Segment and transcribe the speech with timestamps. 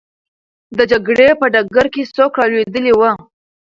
[0.77, 3.11] د جګړې په ډګر کې څوک رالوېدلی وو؟